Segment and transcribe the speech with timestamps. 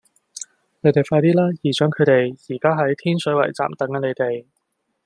[0.81, 1.55] 你哋快啲啦!
[1.61, 4.47] 姨丈佢哋而家喺天水圍站等緊你哋